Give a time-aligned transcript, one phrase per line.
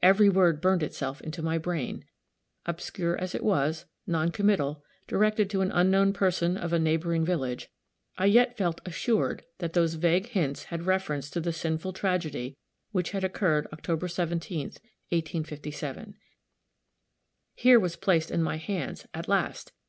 [0.00, 2.04] Every word burned itself into my brain.
[2.66, 7.68] Obscure as it was non committal directed to an unknown person of a neighboring village
[8.16, 12.56] I yet felt assured that those vague hints had reference to the sinful tragedy
[12.92, 14.78] which had occurred October 17th,
[15.10, 16.14] 1857.
[17.56, 19.72] Here was placed in my hands at last!